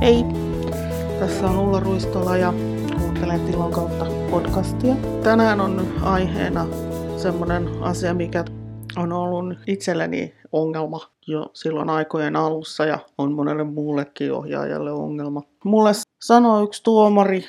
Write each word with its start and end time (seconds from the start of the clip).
Hei! 0.00 0.24
Tässä 1.18 1.46
on 1.46 1.58
Ulla 1.58 1.80
Ruistola 1.80 2.36
ja 2.36 2.52
kuuntelen 2.98 3.40
Tilon 3.40 3.72
kautta 3.72 4.06
podcastia. 4.30 4.94
Tänään 5.22 5.60
on 5.60 5.92
aiheena 6.02 6.66
semmoinen 7.16 7.68
asia, 7.82 8.14
mikä 8.14 8.44
on 8.96 9.12
ollut 9.12 9.58
itselleni 9.66 10.34
ongelma 10.52 11.10
jo 11.26 11.50
silloin 11.52 11.90
aikojen 11.90 12.36
alussa 12.36 12.84
ja 12.84 12.98
on 13.18 13.32
monelle 13.32 13.64
muullekin 13.64 14.32
ohjaajalle 14.32 14.92
ongelma. 14.92 15.42
Mulle 15.64 15.92
sanoi 16.22 16.64
yksi 16.64 16.82
tuomari, 16.82 17.44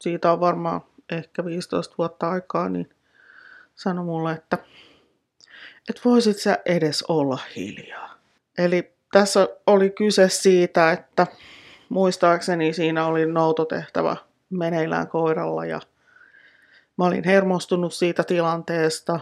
siitä 0.00 0.32
on 0.32 0.40
varmaan 0.40 0.80
ehkä 1.10 1.44
15 1.44 1.94
vuotta 1.98 2.30
aikaa, 2.30 2.68
niin 2.68 2.90
sanoi 3.74 4.04
mulle, 4.04 4.32
että 4.32 4.58
et 5.88 6.00
voisit 6.04 6.36
sä 6.36 6.58
edes 6.66 7.02
olla 7.02 7.38
hiljaa. 7.56 8.14
Eli 8.58 8.92
tässä 9.12 9.48
oli 9.66 9.90
kyse 9.90 10.28
siitä, 10.28 10.92
että 10.92 11.26
muistaakseni 11.88 12.72
siinä 12.72 13.06
oli 13.06 13.26
noutotehtävä 13.26 14.16
meneillään 14.50 15.08
koiralla 15.08 15.64
ja 15.64 15.80
mä 16.96 17.04
olin 17.04 17.24
hermostunut 17.24 17.94
siitä 17.94 18.24
tilanteesta 18.24 19.20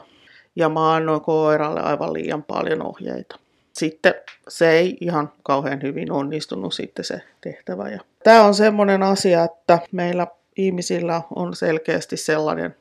ja 0.56 0.68
mä 0.68 0.94
annoin 0.94 1.20
koiralle 1.20 1.80
aivan 1.80 2.12
liian 2.12 2.42
paljon 2.42 2.86
ohjeita. 2.86 3.38
Sitten 3.72 4.14
se 4.48 4.70
ei 4.70 4.96
ihan 5.00 5.32
kauhean 5.42 5.82
hyvin 5.82 6.12
onnistunut 6.12 6.74
sitten 6.74 7.04
se 7.04 7.20
tehtävä. 7.40 7.88
Ja 7.88 8.00
tämä 8.24 8.44
on 8.44 8.54
semmoinen 8.54 9.02
asia, 9.02 9.44
että 9.44 9.78
meillä 9.92 10.26
ihmisillä 10.56 11.22
on 11.34 11.54
selkeästi 11.54 12.16
sellainen 12.16 12.76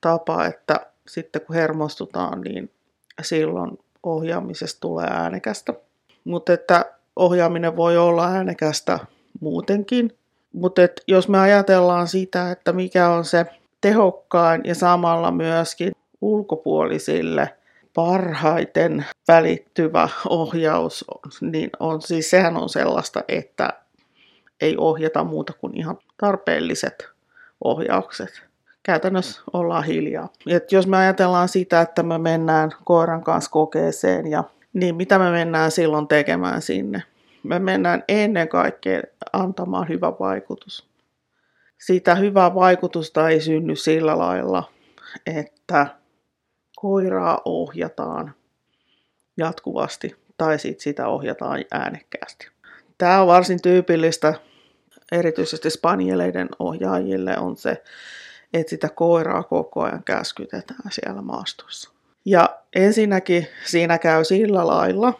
tapa, 0.00 0.46
että 0.46 0.86
sitten 1.08 1.42
kun 1.42 1.56
hermostutaan, 1.56 2.40
niin 2.40 2.70
silloin 3.22 3.78
ohjaamisesta 4.02 4.80
tulee 4.80 5.06
äänekästä. 5.10 5.74
Mutta 6.24 6.52
että 6.52 6.84
ohjaaminen 7.16 7.76
voi 7.76 7.96
olla 7.96 8.26
äänekästä 8.26 8.98
muutenkin. 9.40 10.18
Mutta 10.52 10.82
jos 11.08 11.28
me 11.28 11.38
ajatellaan 11.38 12.08
sitä, 12.08 12.50
että 12.50 12.72
mikä 12.72 13.08
on 13.08 13.24
se 13.24 13.46
tehokkain 13.80 14.60
ja 14.64 14.74
samalla 14.74 15.30
myöskin 15.30 15.92
ulkopuolisille 16.20 17.54
parhaiten 17.94 19.06
välittyvä 19.28 20.08
ohjaus, 20.28 21.04
niin 21.40 21.70
on 21.80 22.02
siis 22.02 22.30
sehän 22.30 22.56
on 22.56 22.68
sellaista, 22.68 23.24
että 23.28 23.72
ei 24.60 24.76
ohjata 24.78 25.24
muuta 25.24 25.52
kuin 25.52 25.76
ihan 25.76 25.98
tarpeelliset 26.16 27.08
ohjaukset. 27.64 28.42
Käytännössä 28.82 29.42
ollaan 29.52 29.84
hiljaa. 29.84 30.28
Et 30.46 30.72
jos 30.72 30.86
me 30.86 30.96
ajatellaan 30.96 31.48
sitä, 31.48 31.80
että 31.80 32.02
me 32.02 32.18
mennään 32.18 32.70
koiran 32.84 33.24
kanssa 33.24 33.50
kokeeseen, 33.50 34.26
ja, 34.26 34.44
niin 34.74 34.96
mitä 34.96 35.18
me 35.18 35.30
mennään 35.30 35.70
silloin 35.70 36.08
tekemään 36.08 36.62
sinne? 36.62 37.02
Me 37.42 37.58
mennään 37.58 38.04
ennen 38.08 38.48
kaikkea 38.48 39.02
antamaan 39.32 39.88
hyvä 39.88 40.12
vaikutus. 40.20 40.88
Siitä 41.78 42.14
hyvää 42.14 42.54
vaikutusta 42.54 43.28
ei 43.28 43.40
synny 43.40 43.76
sillä 43.76 44.18
lailla, 44.18 44.72
että 45.26 45.86
koiraa 46.76 47.40
ohjataan 47.44 48.34
jatkuvasti 49.36 50.16
tai 50.38 50.58
sit 50.58 50.80
sitä 50.80 51.08
ohjataan 51.08 51.64
äänekkäästi. 51.70 52.48
Tämä 52.98 53.20
on 53.20 53.26
varsin 53.26 53.62
tyypillistä 53.62 54.34
erityisesti 55.12 55.70
spanieleiden 55.70 56.48
ohjaajille 56.58 57.38
on 57.38 57.56
se, 57.56 57.82
että 58.52 58.70
sitä 58.70 58.88
koiraa 58.88 59.42
koko 59.42 59.82
ajan 59.82 60.04
käskytetään 60.04 60.92
siellä 60.92 61.22
maastossa. 61.22 61.93
Ja 62.24 62.58
ensinnäkin 62.74 63.46
siinä 63.64 63.98
käy 63.98 64.24
sillä 64.24 64.66
lailla, 64.66 65.12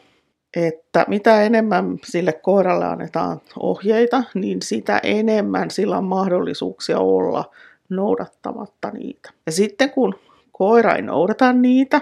että 0.56 1.04
mitä 1.08 1.42
enemmän 1.42 1.98
sille 2.04 2.32
koiralle 2.32 2.84
annetaan 2.84 3.40
ohjeita, 3.60 4.22
niin 4.34 4.62
sitä 4.62 5.00
enemmän 5.02 5.70
sillä 5.70 5.98
on 5.98 6.04
mahdollisuuksia 6.04 6.98
olla 6.98 7.50
noudattamatta 7.88 8.90
niitä. 8.90 9.30
Ja 9.46 9.52
sitten 9.52 9.90
kun 9.90 10.14
koira 10.52 10.94
ei 10.94 11.02
noudata 11.02 11.52
niitä, 11.52 12.00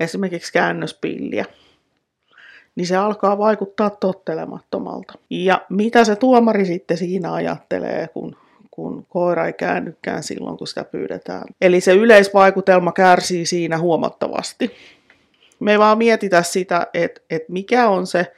esimerkiksi 0.00 0.52
käännöspilliä, 0.52 1.44
niin 2.76 2.86
se 2.86 2.96
alkaa 2.96 3.38
vaikuttaa 3.38 3.90
tottelemattomalta. 3.90 5.12
Ja 5.30 5.66
mitä 5.68 6.04
se 6.04 6.16
tuomari 6.16 6.64
sitten 6.64 6.96
siinä 6.96 7.32
ajattelee, 7.32 8.08
kun, 8.08 8.36
kun 8.74 9.06
koira 9.08 9.46
ei 9.46 9.52
käännykään 9.52 10.22
silloin, 10.22 10.58
kun 10.58 10.66
sitä 10.66 10.84
pyydetään. 10.84 11.42
Eli 11.60 11.80
se 11.80 11.92
yleisvaikutelma 11.92 12.92
kärsii 12.92 13.46
siinä 13.46 13.78
huomattavasti. 13.78 14.70
Me 15.60 15.72
ei 15.72 15.78
vaan 15.78 15.98
mietitä 15.98 16.42
sitä, 16.42 16.86
että, 16.94 17.20
että 17.30 17.52
mikä 17.52 17.88
on 17.88 18.06
se 18.06 18.32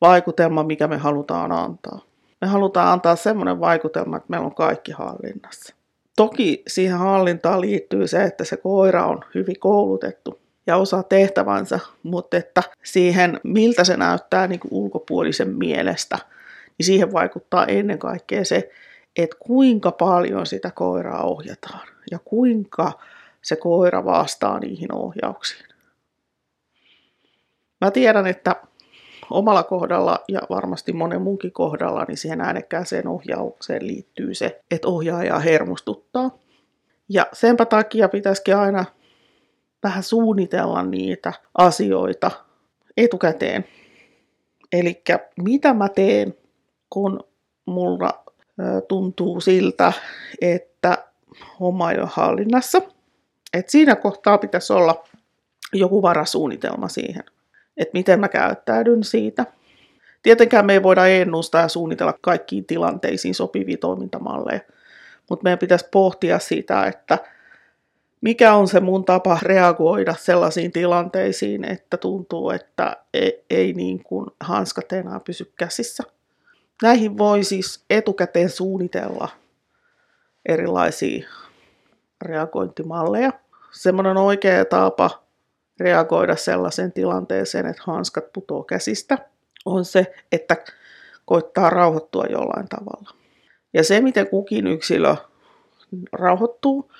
vaikutelma, 0.00 0.62
mikä 0.62 0.88
me 0.88 0.96
halutaan 0.96 1.52
antaa. 1.52 2.00
Me 2.40 2.46
halutaan 2.46 2.92
antaa 2.92 3.16
semmoinen 3.16 3.60
vaikutelma, 3.60 4.16
että 4.16 4.26
meillä 4.28 4.46
on 4.46 4.54
kaikki 4.54 4.92
hallinnassa. 4.92 5.74
Toki 6.16 6.62
siihen 6.66 6.98
hallintaan 6.98 7.60
liittyy 7.60 8.06
se, 8.06 8.22
että 8.22 8.44
se 8.44 8.56
koira 8.56 9.06
on 9.06 9.20
hyvin 9.34 9.58
koulutettu 9.60 10.40
ja 10.66 10.76
osaa 10.76 11.02
tehtävänsä, 11.02 11.80
mutta 12.02 12.36
että 12.36 12.62
siihen, 12.82 13.40
miltä 13.42 13.84
se 13.84 13.96
näyttää 13.96 14.46
niin 14.46 14.60
kuin 14.60 14.74
ulkopuolisen 14.74 15.56
mielestä, 15.56 16.18
niin 16.78 16.86
siihen 16.86 17.12
vaikuttaa 17.12 17.66
ennen 17.66 17.98
kaikkea 17.98 18.44
se, 18.44 18.70
että 19.16 19.36
kuinka 19.40 19.92
paljon 19.92 20.46
sitä 20.46 20.70
koiraa 20.70 21.22
ohjataan 21.22 21.88
ja 22.10 22.18
kuinka 22.24 22.92
se 23.42 23.56
koira 23.56 24.04
vastaa 24.04 24.58
niihin 24.58 24.94
ohjauksiin. 24.94 25.68
Mä 27.80 27.90
tiedän, 27.90 28.26
että 28.26 28.56
omalla 29.30 29.62
kohdalla 29.62 30.24
ja 30.28 30.40
varmasti 30.50 30.92
monen 30.92 31.22
muunkin 31.22 31.52
kohdalla, 31.52 32.04
niin 32.08 32.16
siihen 32.16 32.40
äänekkääseen 32.40 33.08
ohjaukseen 33.08 33.86
liittyy 33.86 34.34
se, 34.34 34.62
että 34.70 34.88
ohjaaja 34.88 35.38
hermostuttaa. 35.38 36.30
Ja 37.08 37.26
senpä 37.32 37.64
takia 37.64 38.08
pitäisikin 38.08 38.56
aina 38.56 38.84
vähän 39.82 40.02
suunnitella 40.02 40.82
niitä 40.82 41.32
asioita 41.54 42.30
etukäteen. 42.96 43.64
Eli 44.72 45.02
mitä 45.42 45.74
mä 45.74 45.88
teen, 45.88 46.34
kun 46.90 47.20
mulla 47.66 48.24
tuntuu 48.88 49.40
siltä, 49.40 49.92
että 50.40 50.98
homma 51.60 51.92
ei 51.92 51.98
ole 51.98 52.08
hallinnassa. 52.12 52.82
Et 53.54 53.68
siinä 53.68 53.96
kohtaa 53.96 54.38
pitäisi 54.38 54.72
olla 54.72 55.04
joku 55.72 56.02
varasuunnitelma 56.02 56.88
siihen, 56.88 57.24
että 57.76 57.98
miten 57.98 58.20
mä 58.20 58.28
käyttäydyn 58.28 59.04
siitä. 59.04 59.46
Tietenkään 60.22 60.66
me 60.66 60.72
ei 60.72 60.82
voida 60.82 61.06
ennustaa 61.06 61.60
ja 61.60 61.68
suunnitella 61.68 62.18
kaikkiin 62.20 62.64
tilanteisiin 62.64 63.34
sopivia 63.34 63.76
toimintamalleja, 63.76 64.60
mutta 65.30 65.44
meidän 65.44 65.58
pitäisi 65.58 65.88
pohtia 65.90 66.38
sitä, 66.38 66.86
että 66.86 67.18
mikä 68.20 68.54
on 68.54 68.68
se 68.68 68.80
mun 68.80 69.04
tapa 69.04 69.38
reagoida 69.42 70.14
sellaisiin 70.18 70.72
tilanteisiin, 70.72 71.64
että 71.64 71.96
tuntuu, 71.96 72.50
että 72.50 72.96
ei, 73.14 73.44
ei 73.50 73.72
niin 73.72 74.04
kuin 74.04 74.26
hanskat 74.40 74.92
enää 74.92 75.20
pysy 75.20 75.52
käsissä. 75.56 76.02
Näihin 76.82 77.18
voi 77.18 77.44
siis 77.44 77.84
etukäteen 77.90 78.50
suunnitella 78.50 79.28
erilaisia 80.48 81.28
reagointimalleja. 82.22 83.32
Semmoinen 83.72 84.16
oikea 84.16 84.64
tapa 84.64 85.22
reagoida 85.80 86.36
sellaiseen 86.36 86.92
tilanteeseen, 86.92 87.66
että 87.66 87.82
hanskat 87.86 88.32
putoo 88.32 88.62
käsistä, 88.62 89.18
on 89.64 89.84
se, 89.84 90.14
että 90.32 90.56
koittaa 91.24 91.70
rauhoittua 91.70 92.24
jollain 92.24 92.68
tavalla. 92.68 93.10
Ja 93.74 93.84
se, 93.84 94.00
miten 94.00 94.28
kukin 94.28 94.66
yksilö 94.66 95.16
rauhoittuu, 96.12 96.92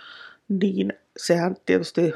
niin 0.48 0.92
sehän 1.16 1.56
tietysti 1.66 2.12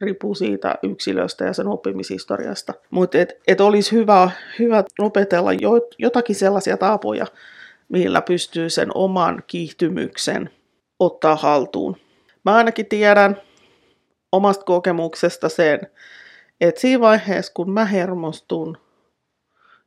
riippuu 0.00 0.34
siitä 0.34 0.74
yksilöstä 0.82 1.44
ja 1.44 1.52
sen 1.52 1.68
oppimishistoriasta. 1.68 2.74
Mutta 2.90 3.18
et, 3.18 3.40
et 3.46 3.60
olisi 3.60 3.92
hyvä, 3.92 4.30
hyvä 4.58 4.84
opetella 4.98 5.52
jo, 5.52 5.70
jotakin 5.98 6.36
sellaisia 6.36 6.76
tapoja, 6.76 7.26
millä 7.88 8.22
pystyy 8.22 8.70
sen 8.70 8.90
oman 8.94 9.42
kiihtymyksen 9.46 10.50
ottaa 10.98 11.36
haltuun. 11.36 11.96
Mä 12.44 12.54
ainakin 12.54 12.86
tiedän 12.86 13.40
omasta 14.32 14.64
kokemuksesta 14.64 15.48
sen, 15.48 15.80
että 16.60 16.80
siinä 16.80 17.00
vaiheessa, 17.00 17.52
kun 17.54 17.70
mä 17.70 17.84
hermostun 17.84 18.78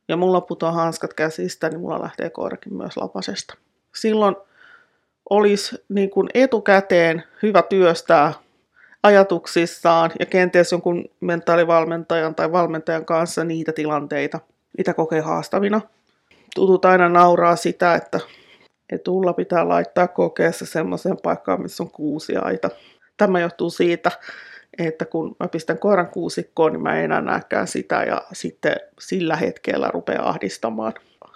ja 0.08 0.16
mulla 0.16 0.40
putoaa 0.40 0.72
hanskat 0.72 1.14
käsistä, 1.14 1.68
niin 1.68 1.80
mulla 1.80 2.02
lähtee 2.02 2.30
koirakin 2.30 2.74
myös 2.74 2.96
lapasesta. 2.96 3.54
Silloin 3.94 4.36
olisi 5.30 5.84
niin 5.88 6.10
kuin 6.10 6.28
etukäteen 6.34 7.24
hyvä 7.42 7.62
työstää 7.62 8.32
ajatuksissaan 9.02 10.10
ja 10.20 10.26
kenties 10.26 10.72
jonkun 10.72 11.04
mentaalivalmentajan 11.20 12.34
tai 12.34 12.52
valmentajan 12.52 13.04
kanssa 13.04 13.44
niitä 13.44 13.72
tilanteita, 13.72 14.40
mitä 14.78 14.94
kokee 14.94 15.20
haastavina. 15.20 15.80
Tutut 16.54 16.84
aina 16.84 17.08
nauraa 17.08 17.56
sitä, 17.56 17.94
että 17.94 18.20
etulla 18.92 19.32
pitää 19.32 19.68
laittaa 19.68 20.08
kokeessa 20.08 20.66
semmoiseen 20.66 21.16
paikkaan, 21.22 21.62
missä 21.62 21.82
on 21.82 21.90
kuusiaita. 21.90 22.70
Tämä 23.16 23.40
johtuu 23.40 23.70
siitä, 23.70 24.10
että 24.78 25.04
kun 25.04 25.36
mä 25.40 25.48
pistän 25.48 25.78
koiran 25.78 26.08
kuusikkoon, 26.08 26.72
niin 26.72 26.82
mä 26.82 26.98
en 26.98 27.04
enää 27.04 27.20
näkään 27.20 27.68
sitä 27.68 28.02
ja 28.02 28.22
sitten 28.32 28.76
sillä 29.00 29.36
hetkellä 29.36 29.88
rupeaa 29.88 30.28
ahdistamaan. 30.28 30.92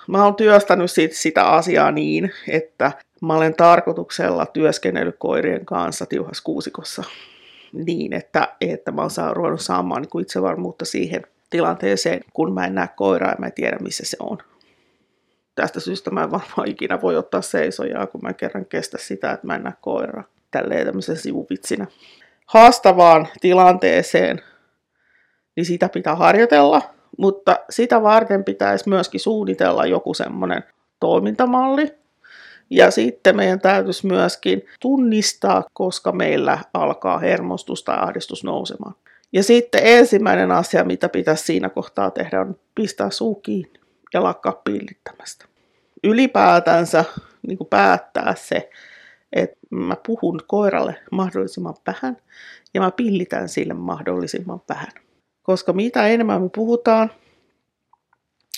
mä 0.08 0.24
oon 0.24 0.34
työstänyt 0.34 0.90
sit 0.90 1.12
sitä 1.12 1.44
asiaa 1.44 1.90
niin, 1.90 2.32
että 2.48 2.92
mä 3.22 3.34
olen 3.34 3.54
tarkoituksella 3.54 4.46
työskennellyt 4.46 5.16
koirien 5.18 5.66
kanssa 5.66 6.06
tiuhassa 6.06 6.44
kuusikossa 6.44 7.04
niin, 7.74 8.12
että, 8.12 8.48
että 8.60 8.92
mä 8.92 9.02
oon 9.02 9.36
ruvennut 9.36 9.60
saamaan 9.60 10.02
niin 10.02 10.22
itsevarmuutta 10.22 10.84
siihen 10.84 11.22
tilanteeseen, 11.50 12.20
kun 12.32 12.54
mä 12.54 12.66
en 12.66 12.74
näe 12.74 12.88
koiraa 12.96 13.30
ja 13.30 13.36
mä 13.38 13.46
en 13.46 13.52
tiedä, 13.52 13.76
missä 13.80 14.02
se 14.06 14.16
on. 14.20 14.38
Tästä 15.54 15.80
syystä 15.80 16.10
mä 16.10 16.22
en 16.22 16.30
varmaan 16.30 16.68
ikinä 16.68 17.02
voi 17.02 17.16
ottaa 17.16 17.42
seisojaa, 17.42 18.06
kun 18.06 18.20
mä 18.22 18.32
kerran 18.32 18.66
kestä 18.66 18.98
sitä, 19.00 19.32
että 19.32 19.46
mä 19.46 19.54
en 19.54 19.62
näe 19.62 19.72
koiraa. 19.80 20.24
Tälleen 20.50 20.86
tämmöisen 20.86 21.16
sivuvitsinä. 21.16 21.86
Haastavaan 22.46 23.28
tilanteeseen, 23.40 24.40
niin 25.56 25.66
sitä 25.66 25.88
pitää 25.88 26.14
harjoitella, 26.14 26.82
mutta 27.18 27.56
sitä 27.70 28.02
varten 28.02 28.44
pitäisi 28.44 28.88
myöskin 28.88 29.20
suunnitella 29.20 29.86
joku 29.86 30.14
semmoinen 30.14 30.64
toimintamalli. 31.00 32.03
Ja 32.74 32.90
sitten 32.90 33.36
meidän 33.36 33.60
täytyisi 33.60 34.06
myöskin 34.06 34.66
tunnistaa, 34.80 35.64
koska 35.72 36.12
meillä 36.12 36.58
alkaa 36.74 37.18
hermostus 37.18 37.84
tai 37.84 37.96
ahdistus 38.00 38.44
nousemaan. 38.44 38.94
Ja 39.32 39.42
sitten 39.42 39.80
ensimmäinen 39.84 40.52
asia, 40.52 40.84
mitä 40.84 41.08
pitäisi 41.08 41.44
siinä 41.44 41.68
kohtaa 41.68 42.10
tehdä, 42.10 42.40
on 42.40 42.56
pistää 42.74 43.10
suu 43.10 43.34
kiinni 43.34 43.80
ja 44.14 44.22
lakkaa 44.22 44.60
pillittämästä. 44.64 45.44
Ylipäätänsä 46.04 47.04
niin 47.46 47.58
kuin 47.58 47.68
päättää 47.68 48.34
se, 48.38 48.70
että 49.32 49.56
mä 49.70 49.96
puhun 50.06 50.40
koiralle 50.46 50.96
mahdollisimman 51.10 51.74
vähän 51.86 52.16
ja 52.74 52.80
mä 52.80 52.90
pillitän 52.90 53.48
sille 53.48 53.74
mahdollisimman 53.74 54.62
vähän. 54.68 54.92
Koska 55.42 55.72
mitä 55.72 56.08
enemmän 56.08 56.42
me 56.42 56.48
puhutaan 56.54 57.10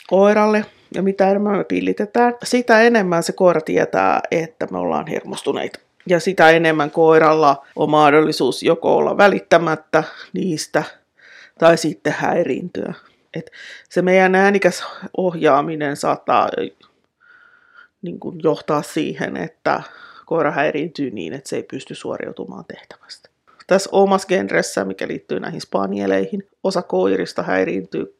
koiralle 0.07 0.65
ja 0.95 1.03
mitä 1.03 1.31
enemmän 1.31 1.57
me 1.57 1.65
pillitetään, 1.65 2.35
sitä 2.45 2.83
enemmän 2.83 3.23
se 3.23 3.33
koira 3.33 3.61
tietää, 3.61 4.21
että 4.31 4.67
me 4.71 4.79
ollaan 4.79 5.07
hermostuneita. 5.07 5.79
Ja 6.09 6.21
sitä 6.21 6.51
enemmän 6.51 6.91
koiralla 6.91 7.67
on 7.77 7.91
mahdollisuus 7.91 8.63
joko 8.63 8.97
olla 8.97 9.17
välittämättä 9.17 10.05
niistä 10.33 10.83
tai 11.59 11.79
sitten 11.79 12.13
häiriintyä. 12.13 12.95
Et 13.35 13.51
se 13.89 14.03
meidän 14.03 14.35
äänikäs 14.35 14.85
ohjaaminen 15.17 15.97
saattaa 15.97 16.49
niin 18.03 18.21
kuin 18.21 18.41
johtaa 18.43 18.83
siihen, 18.83 19.37
että 19.37 19.83
koira 20.27 20.51
häiriintyy 20.51 21.11
niin, 21.11 21.33
että 21.33 21.49
se 21.49 21.57
ei 21.57 21.63
pysty 21.63 21.95
suoriutumaan 21.95 22.65
tehtävästä. 22.65 23.36
Tässä 23.67 23.91
omassa 23.93 24.29
genressä, 24.29 24.85
mikä 24.85 25.09
liittyy 25.09 25.41
näihin 25.41 25.61
spanieleihin, 25.61 26.49
osa 26.65 26.83
koirista 26.83 27.43
häiriintyy 27.43 28.19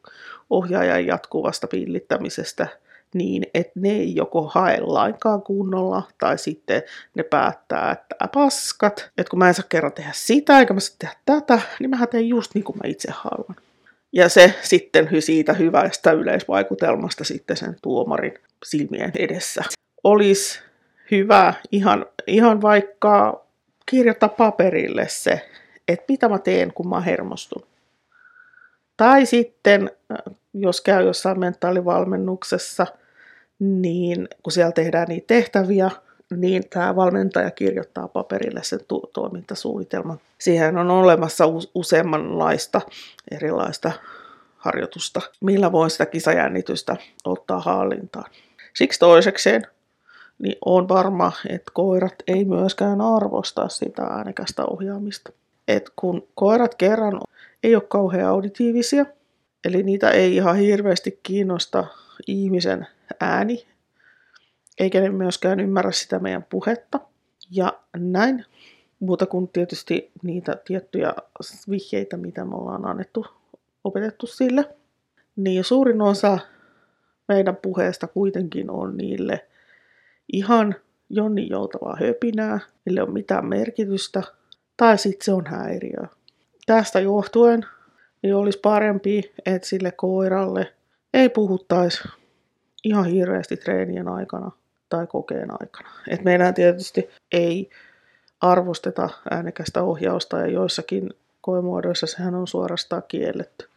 ohjaajan 0.49 1.05
jatkuvasta 1.05 1.67
pillittämisestä 1.67 2.67
niin, 3.13 3.43
että 3.53 3.71
ne 3.75 3.89
ei 3.89 4.15
joko 4.15 4.51
hae 4.53 4.79
lainkaan 4.81 5.41
kunnolla, 5.41 6.03
tai 6.17 6.37
sitten 6.37 6.83
ne 7.15 7.23
päättää, 7.23 7.91
että 7.91 8.15
paskat, 8.33 9.09
että 9.17 9.29
kun 9.29 9.39
mä 9.39 9.47
en 9.47 9.53
saa 9.53 9.65
kerran 9.69 9.93
tehdä 9.93 10.11
sitä, 10.13 10.59
eikä 10.59 10.73
mä 10.73 10.79
saa 10.79 10.95
tehdä 10.99 11.15
tätä, 11.25 11.59
niin 11.79 11.89
mä 11.89 12.07
teen 12.07 12.27
just 12.27 12.55
niin 12.55 12.63
kuin 12.63 12.77
mä 12.77 12.89
itse 12.89 13.11
haluan. 13.11 13.55
Ja 14.13 14.29
se 14.29 14.53
sitten 14.61 15.09
siitä 15.19 15.53
hyvästä 15.53 16.11
yleisvaikutelmasta 16.11 17.23
sitten 17.23 17.57
sen 17.57 17.75
tuomarin 17.81 18.33
silmien 18.65 19.11
edessä. 19.19 19.63
Olisi 20.03 20.59
hyvä 21.11 21.53
ihan, 21.71 22.05
ihan 22.27 22.61
vaikka 22.61 23.45
kirjoittaa 23.89 24.29
paperille 24.29 25.07
se, 25.09 25.49
että 25.87 26.05
mitä 26.09 26.29
mä 26.29 26.39
teen, 26.39 26.73
kun 26.73 26.89
mä 26.89 27.01
hermostun. 27.01 27.63
Tai 28.97 29.25
sitten, 29.25 29.91
jos 30.53 30.81
käy 30.81 31.05
jossain 31.05 31.39
mentaalivalmennuksessa, 31.39 32.87
niin 33.59 34.27
kun 34.43 34.51
siellä 34.51 34.71
tehdään 34.71 35.07
niitä 35.07 35.27
tehtäviä, 35.27 35.91
niin 36.35 36.69
tämä 36.69 36.95
valmentaja 36.95 37.51
kirjoittaa 37.51 38.07
paperille 38.07 38.63
sen 38.63 38.79
tu- 38.87 39.09
toimintasuunnitelman. 39.13 40.19
Siihen 40.39 40.77
on 40.77 40.91
olemassa 40.91 41.45
useammanlaista 41.75 42.81
erilaista 43.31 43.91
harjoitusta, 44.57 45.21
millä 45.41 45.71
voi 45.71 45.89
sitä 45.89 46.05
kisajännitystä 46.05 46.95
ottaa 47.25 47.59
hallintaan. 47.59 48.31
Siksi 48.73 48.99
toisekseen 48.99 49.67
niin 50.39 50.57
on 50.65 50.87
varma, 50.87 51.31
että 51.49 51.71
koirat 51.73 52.15
ei 52.27 52.45
myöskään 52.45 53.01
arvosta 53.01 53.69
sitä 53.69 54.03
äänekästä 54.03 54.65
ohjaamista. 54.65 55.31
Et 55.67 55.91
kun 55.95 56.27
koirat 56.35 56.75
kerran 56.75 57.21
ei 57.63 57.75
ole 57.75 57.83
kauhean 57.87 58.29
auditiivisia, 58.29 59.05
eli 59.65 59.83
niitä 59.83 60.09
ei 60.09 60.35
ihan 60.35 60.55
hirveästi 60.55 61.19
kiinnosta 61.23 61.87
ihmisen 62.27 62.87
ääni, 63.19 63.65
eikä 64.79 65.01
ne 65.01 65.09
myöskään 65.09 65.59
ymmärrä 65.59 65.91
sitä 65.91 66.19
meidän 66.19 66.45
puhetta. 66.49 66.99
Ja 67.51 67.79
näin, 67.97 68.45
muuta 68.99 69.25
kuin 69.25 69.47
tietysti 69.47 70.11
niitä 70.23 70.57
tiettyjä 70.65 71.13
vihjeitä, 71.69 72.17
mitä 72.17 72.45
me 72.45 72.55
ollaan 72.55 72.85
annettu, 72.85 73.25
opetettu 73.83 74.27
sille, 74.27 74.75
niin 75.35 75.63
suurin 75.63 76.01
osa 76.01 76.39
meidän 77.27 77.55
puheesta 77.55 78.07
kuitenkin 78.07 78.69
on 78.71 78.97
niille 78.97 79.46
ihan 80.33 80.75
jonni 81.09 81.49
joutavaa 81.49 81.97
höpinää, 81.99 82.59
ei 82.87 82.99
ole 82.99 83.11
mitään 83.11 83.45
merkitystä, 83.45 84.23
tai 84.77 84.97
sitten 84.97 85.25
se 85.25 85.33
on 85.33 85.45
häiriö. 85.45 86.07
Tästä 86.65 86.99
johtuen 86.99 87.65
niin 88.23 88.35
olisi 88.35 88.59
parempi, 88.59 89.33
että 89.45 89.67
sille 89.67 89.91
koiralle 89.91 90.73
ei 91.13 91.29
puhuttaisi 91.29 92.03
ihan 92.83 93.05
hirveästi 93.05 93.57
treenien 93.57 94.07
aikana 94.07 94.51
tai 94.89 95.07
kokeen 95.07 95.51
aikana. 95.61 95.89
Et 96.09 96.23
meidän 96.23 96.53
tietysti 96.53 97.09
ei 97.31 97.69
arvosteta 98.41 99.09
äänekästä 99.31 99.83
ohjausta 99.83 100.37
ja 100.37 100.47
joissakin 100.47 101.09
koemuodoissa 101.41 102.07
sehän 102.07 102.35
on 102.35 102.47
suorastaan 102.47 103.03
kielletty. 103.07 103.69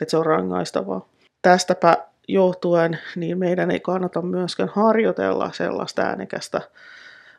Että 0.00 0.10
se 0.10 0.16
on 0.16 0.26
rangaistavaa. 0.26 1.08
Tästäpä 1.42 1.96
johtuen 2.28 2.98
niin 3.16 3.38
meidän 3.38 3.70
ei 3.70 3.80
kannata 3.80 4.22
myöskään 4.22 4.70
harjoitella 4.74 5.50
sellaista 5.52 6.02
äänekästä 6.02 6.60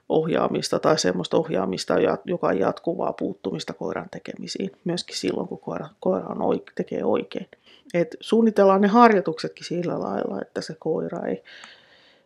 ohjaamista 0.10 0.80
tai 0.80 1.00
semmoista 1.00 1.38
ohjaamista, 1.38 1.94
joka 2.26 2.48
on 2.48 2.60
jatkuvaa 2.60 3.14
puuttumista 3.14 3.74
koiran 3.74 4.10
tekemisiin, 4.10 4.72
myöskin 4.84 5.18
silloin, 5.18 5.48
kun 5.48 5.60
koira, 5.60 5.90
koira 6.00 6.28
on 6.28 6.42
oike, 6.42 6.72
tekee 6.76 7.04
oikein. 7.04 7.48
Et 7.94 8.16
suunnitellaan 8.20 8.82
ne 8.82 8.88
harjoituksetkin 8.88 9.66
sillä 9.66 10.00
lailla, 10.00 10.42
että 10.42 10.62
se 10.62 10.76
koira 10.80 11.26
ei, 11.28 11.44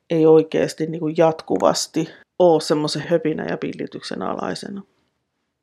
ei 0.09 0.25
oikeasti 0.25 0.85
niin 0.85 0.99
kuin 0.99 1.15
jatkuvasti 1.17 2.09
ole 2.39 2.61
semmoisen 2.61 3.03
höpinä 3.07 3.45
ja 3.49 3.57
pillityksen 3.57 4.21
alaisena, 4.21 4.81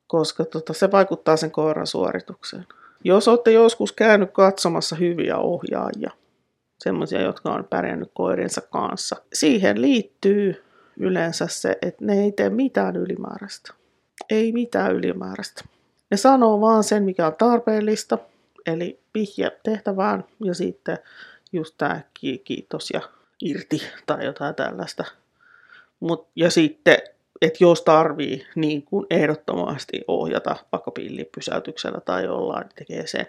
koska 0.06 0.44
tota, 0.44 0.72
se 0.72 0.90
vaikuttaa 0.90 1.36
sen 1.36 1.50
koiran 1.50 1.86
suoritukseen. 1.86 2.66
Jos 3.04 3.28
olette 3.28 3.52
joskus 3.52 3.92
käynyt 3.92 4.30
katsomassa 4.30 4.96
hyviä 4.96 5.38
ohjaajia, 5.38 6.10
semmoisia, 6.78 7.22
jotka 7.22 7.50
on 7.50 7.64
pärjännyt 7.64 8.10
koirinsa 8.14 8.60
kanssa, 8.60 9.16
siihen 9.32 9.82
liittyy 9.82 10.64
yleensä 10.96 11.46
se, 11.46 11.78
että 11.82 12.04
ne 12.04 12.22
ei 12.22 12.32
tee 12.32 12.50
mitään 12.50 12.96
ylimääräistä. 12.96 13.72
Ei 14.30 14.52
mitään 14.52 14.96
ylimääräistä. 14.96 15.64
Ne 16.10 16.16
sanoo 16.16 16.60
vaan 16.60 16.84
sen, 16.84 17.02
mikä 17.02 17.26
on 17.26 17.36
tarpeellista, 17.36 18.18
eli 18.66 19.00
vihje 19.14 19.60
tehtävään 19.62 20.24
ja 20.44 20.54
sitten 20.54 20.98
just 21.52 21.74
tämä 21.78 22.00
kiitos 22.44 22.90
ja 22.90 23.00
irti 23.42 23.82
tai 24.06 24.24
jotain 24.24 24.54
tällaista. 24.54 25.04
Mut, 26.00 26.28
ja 26.36 26.50
sitten, 26.50 26.98
että 27.42 27.64
jos 27.64 27.82
tarvii 27.82 28.46
niin 28.54 28.82
kuin 28.82 29.06
ehdottomasti 29.10 30.00
ohjata 30.08 30.56
vaikka 30.72 30.90
pillipysäytyksellä 30.90 32.00
tai 32.00 32.24
jollain, 32.24 32.66
niin 32.66 32.74
tekee 32.74 33.06
sen. 33.06 33.26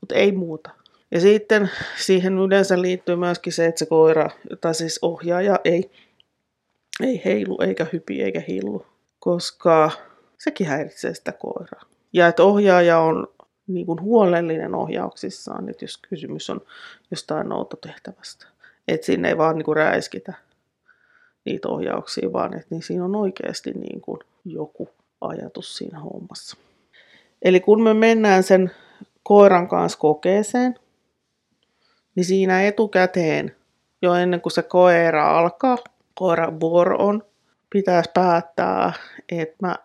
Mutta 0.00 0.14
ei 0.14 0.32
muuta. 0.32 0.70
Ja 1.10 1.20
sitten 1.20 1.70
siihen 1.96 2.38
yleensä 2.38 2.82
liittyy 2.82 3.16
myöskin 3.16 3.52
se, 3.52 3.66
että 3.66 3.78
se 3.78 3.86
koira, 3.86 4.30
tai 4.60 4.74
siis 4.74 4.98
ohjaaja 5.02 5.60
ei, 5.64 5.90
ei 7.02 7.22
heilu 7.24 7.58
eikä 7.62 7.86
hypi 7.92 8.22
eikä 8.22 8.42
hillu, 8.48 8.86
koska 9.18 9.90
sekin 10.38 10.66
häiritsee 10.66 11.14
sitä 11.14 11.32
koiraa. 11.32 11.82
Ja 12.12 12.26
että 12.26 12.42
ohjaaja 12.42 12.98
on 12.98 13.28
niin 13.66 13.86
kuin 13.86 14.00
huolellinen 14.00 14.74
ohjauksissaan, 14.74 15.68
että 15.68 15.84
jos 15.84 15.96
kysymys 15.96 16.50
on 16.50 16.60
jostain 17.10 17.48
noutotehtävästä. 17.48 18.46
Että 18.88 19.06
sinne 19.06 19.28
ei 19.28 19.38
vaan 19.38 19.56
niin 19.56 19.64
kuin 19.64 19.76
räiskitä 19.76 20.32
niitä 21.44 21.68
ohjauksia, 21.68 22.32
vaan 22.32 22.54
että 22.54 22.66
niin 22.70 22.82
siinä 22.82 23.04
on 23.04 23.16
oikeasti 23.16 23.70
niin 23.70 24.00
kuin 24.00 24.18
joku 24.44 24.88
ajatus 25.20 25.76
siinä 25.76 25.98
hommassa. 26.00 26.56
Eli 27.42 27.60
kun 27.60 27.82
me 27.82 27.94
mennään 27.94 28.42
sen 28.42 28.70
koiran 29.22 29.68
kanssa 29.68 29.98
kokeeseen, 29.98 30.74
niin 32.16 32.24
siinä 32.24 32.62
etukäteen, 32.62 33.56
jo 34.02 34.14
ennen 34.14 34.40
kuin 34.40 34.52
se 34.52 34.62
koira 34.62 35.38
alkaa, 35.38 35.78
koiran 36.14 36.60
vuoro 36.60 36.96
on, 36.98 37.22
pitäisi 37.70 38.10
päättää, 38.14 38.92
että 39.28 39.56
mä 39.62 39.76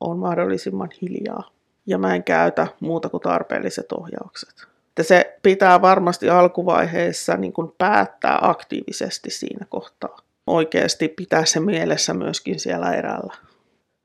oon 0.00 0.18
mahdollisimman 0.18 0.90
hiljaa 1.02 1.50
ja 1.86 1.98
mä 1.98 2.14
en 2.14 2.24
käytä 2.24 2.66
muuta 2.80 3.08
kuin 3.08 3.20
tarpeelliset 3.20 3.92
ohjaukset. 3.92 4.66
Että 4.88 5.02
se 5.02 5.38
pitää 5.42 5.82
varmasti 5.82 6.30
alkuvaiheessa 6.30 7.36
niin 7.36 7.52
kuin 7.52 7.72
päättää 7.78 8.38
aktiivisesti 8.42 9.30
siinä 9.30 9.66
kohtaa. 9.68 10.18
Oikeasti 10.46 11.08
pitää 11.08 11.44
se 11.44 11.60
mielessä 11.60 12.14
myöskin 12.14 12.60
siellä 12.60 12.94
erällä. 12.94 13.34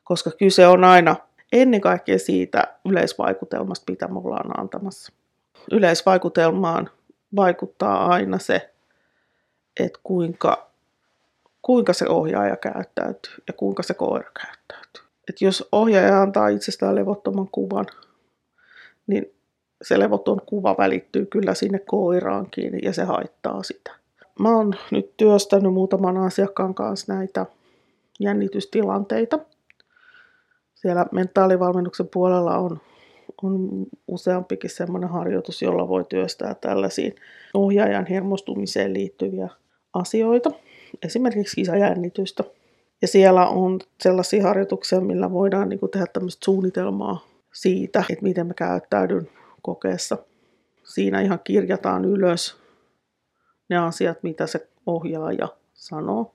Koska 0.04 0.32
kyse 0.32 0.68
on 0.68 0.84
aina 0.84 1.16
ennen 1.52 1.82
kaikkea 1.82 2.20
siitä 2.20 2.64
yleisvaikutelmasta, 2.86 3.92
mitä 3.92 4.08
me 4.08 4.20
ollaan 4.20 4.60
antamassa. 4.60 5.14
Yleisvaikutelmaan 5.72 6.90
vaikuttaa 7.36 8.06
aina 8.06 8.40
se, 8.40 8.74
että 9.80 10.00
kuinka, 10.04 10.70
kuinka 11.62 11.94
se 11.94 12.08
ohjaaja 12.08 12.58
käyttäytyy 12.58 13.34
ja 13.48 13.54
kuinka 13.54 13.84
se 13.84 13.94
koira 13.94 14.32
käyttäytyy. 14.42 15.04
Et 15.30 15.42
jos 15.42 15.68
ohjaaja 15.72 16.22
antaa 16.22 16.48
itsestään 16.48 16.96
levottoman 16.96 17.48
kuvan, 17.52 17.86
niin 19.08 19.34
se 19.82 20.00
levoton 20.00 20.42
kuva 20.46 20.76
välittyy 20.78 21.26
kyllä 21.26 21.54
sinne 21.54 21.80
koiraankin 21.80 22.80
ja 22.84 22.94
se 22.94 23.04
haittaa 23.04 23.64
sitä. 23.64 23.92
Mä 24.40 24.56
oon 24.56 24.74
nyt 24.92 25.18
työstänyt 25.18 25.74
muutaman 25.74 26.18
asiakkaan 26.18 26.74
kanssa 26.74 27.14
näitä 27.14 27.46
jännitystilanteita. 28.20 29.40
Siellä 30.76 31.06
mentaalivalmennuksen 31.12 32.08
puolella 32.08 32.58
on, 32.58 32.82
on 33.44 33.86
useampikin 34.08 34.70
semmoinen 34.70 35.10
harjoitus, 35.10 35.62
jolla 35.62 35.88
voi 35.88 36.06
työstää 36.10 36.56
tällaisiin 36.56 37.16
ohjaajan 37.54 38.06
hermostumiseen 38.06 38.94
liittyviä 38.94 39.50
asioita, 39.94 40.52
esimerkiksi 41.06 41.56
kisajännitystä. 41.56 42.44
Ja 43.02 43.08
siellä 43.08 43.48
on 43.48 43.80
sellaisia 44.02 44.44
harjoituksia, 44.44 45.02
millä 45.02 45.32
voidaan 45.32 45.70
niin 45.70 45.80
tehdä 45.92 46.06
tämmöistä 46.14 46.46
suunnitelmaa 46.46 47.28
siitä, 47.54 48.04
että 48.10 48.24
miten 48.24 48.48
mä 48.48 48.54
käyttäydyn 48.54 49.30
kokeessa. 49.62 50.18
Siinä 50.84 51.22
ihan 51.22 51.40
kirjataan 51.44 52.06
ylös 52.06 52.58
ne 53.70 53.78
asiat, 53.78 54.24
mitä 54.24 54.48
se 54.48 54.68
ohjaaja 54.86 55.48
sanoo. 55.74 56.34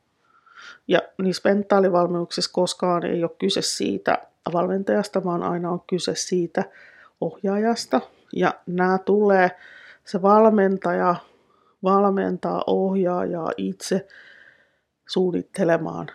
Ja 0.88 1.00
niissä 1.22 1.48
mentaalivalmennuksissa 1.48 2.50
koskaan 2.52 3.06
ei 3.06 3.22
ole 3.24 3.30
kyse 3.38 3.62
siitä 3.62 4.27
valmentajasta, 4.52 5.24
vaan 5.24 5.42
aina 5.42 5.70
on 5.70 5.80
kyse 5.86 6.14
siitä 6.14 6.64
ohjaajasta. 7.20 8.00
Ja 8.32 8.54
nämä 8.66 8.98
tulee, 8.98 9.50
se 10.04 10.22
valmentaja 10.22 11.14
valmentaa 11.82 12.64
ohjaajaa 12.66 13.50
itse 13.56 14.06
suunnittelemaan 15.08 16.08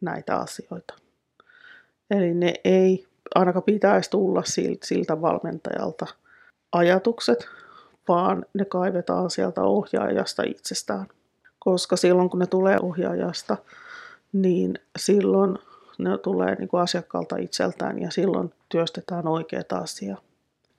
näitä 0.00 0.36
asioita. 0.36 0.94
Eli 2.10 2.34
ne 2.34 2.54
ei 2.64 3.06
ainakaan 3.34 3.62
pitäisi 3.62 4.10
tulla 4.10 4.42
siltä 4.82 5.20
valmentajalta 5.20 6.06
ajatukset, 6.72 7.48
vaan 8.08 8.46
ne 8.54 8.64
kaivetaan 8.64 9.30
sieltä 9.30 9.62
ohjaajasta 9.62 10.42
itsestään. 10.42 11.06
Koska 11.58 11.96
silloin 11.96 12.30
kun 12.30 12.38
ne 12.40 12.46
tulee 12.46 12.78
ohjaajasta, 12.82 13.56
niin 14.32 14.74
silloin 14.98 15.58
ne 15.98 16.18
tulee 16.18 16.54
niin 16.54 16.68
kuin 16.68 16.80
asiakkaalta 16.80 17.36
itseltään 17.36 18.02
ja 18.02 18.10
silloin 18.10 18.52
työstetään 18.68 19.28
oikeaa 19.28 19.62
asiaa. 19.70 20.20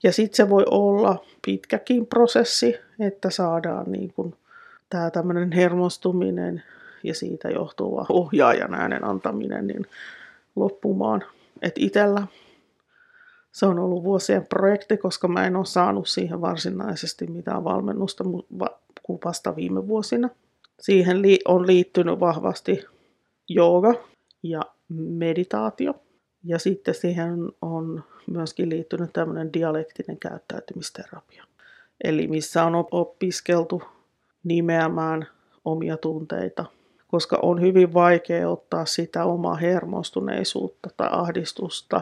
Ja 0.03 0.11
sitten 0.11 0.35
se 0.35 0.49
voi 0.49 0.65
olla 0.71 1.25
pitkäkin 1.45 2.05
prosessi, 2.05 2.75
että 2.99 3.29
saadaan 3.29 3.91
niin 3.91 4.13
kuin 4.13 4.35
tämä 4.89 5.11
tämmöinen 5.11 5.51
hermostuminen 5.51 6.63
ja 7.03 7.13
siitä 7.13 7.49
johtuva 7.49 8.05
ohjaajan 8.09 8.73
äänen 8.73 9.03
antaminen 9.03 9.67
niin 9.67 9.85
loppumaan. 10.55 11.23
Että 11.61 11.81
itsellä 11.83 12.27
se 13.51 13.65
on 13.65 13.79
ollut 13.79 14.03
vuosien 14.03 14.45
projekti, 14.45 14.97
koska 14.97 15.27
mä 15.27 15.45
en 15.45 15.55
ole 15.55 15.65
saanut 15.65 16.07
siihen 16.07 16.41
varsinaisesti 16.41 17.27
mitään 17.27 17.63
valmennusta 17.63 18.23
kuin 19.03 19.19
vasta 19.25 19.55
viime 19.55 19.87
vuosina. 19.87 20.29
Siihen 20.79 21.17
on 21.45 21.67
liittynyt 21.67 22.19
vahvasti 22.19 22.85
jooga 23.49 23.93
ja 24.43 24.61
meditaatio. 24.89 25.93
Ja 26.43 26.59
sitten 26.59 26.93
siihen 26.93 27.51
on 27.61 28.03
myöskin 28.27 28.69
liittynyt 28.69 29.13
tämmöinen 29.13 29.53
dialektinen 29.53 30.17
käyttäytymisterapia. 30.17 31.43
Eli 32.03 32.27
missä 32.27 32.63
on 32.63 32.85
opiskeltu 32.91 33.83
nimeämään 34.43 35.27
omia 35.65 35.97
tunteita, 35.97 36.65
koska 37.07 37.39
on 37.41 37.61
hyvin 37.61 37.93
vaikea 37.93 38.49
ottaa 38.49 38.85
sitä 38.85 39.25
omaa 39.25 39.55
hermostuneisuutta 39.55 40.89
tai 40.97 41.09
ahdistusta 41.11 42.01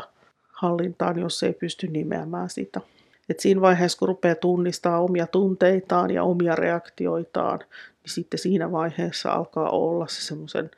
hallintaan, 0.50 1.20
jos 1.20 1.44
ei 1.44 1.54
pysty 1.54 1.88
nimeämään 1.88 2.50
sitä. 2.50 2.82
Et 3.30 3.40
siinä 3.40 3.62
vaiheessa, 3.62 4.00
kun 4.00 4.08
rupeaa 4.08 4.36
tunnistaa 4.36 5.00
omia 5.00 5.28
tunteitaan 5.28 6.12
ja 6.12 6.24
omia 6.24 6.56
reaktioitaan, 6.56 7.60
niin 7.60 8.14
sitten 8.14 8.40
siinä 8.40 8.72
vaiheessa 8.72 9.32
alkaa 9.32 9.70
olla 9.70 10.08
se 10.08 10.22
semmoisen 10.22 10.72